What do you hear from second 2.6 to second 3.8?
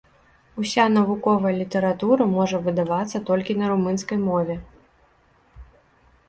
выдавацца толькі на